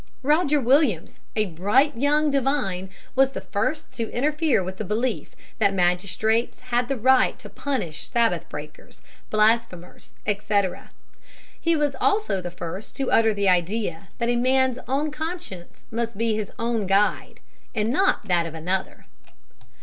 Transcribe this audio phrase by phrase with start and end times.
[0.23, 5.75] Roger Williams, a bright young divine, was the first to interfere with the belief that
[5.75, 10.89] magistrates had the right to punish Sabbath breakers, blasphemers, etc.
[11.59, 16.17] He also was the first to utter the idea that a man's own conscience must
[16.17, 17.39] be his own guide
[17.75, 19.05] and not that of another.
[19.05, 19.77] [Illustration: SABBATH BREAKER ARRESTER.